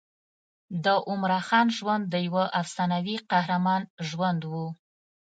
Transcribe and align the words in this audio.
د 0.83 0.85
عمراخان 1.11 1.67
ژوند 1.77 2.03
د 2.13 2.15
یوه 2.27 2.45
افسانوي 2.61 3.15
قهرمان 3.31 3.81
ژوند 4.09 4.41
و. 4.51 4.53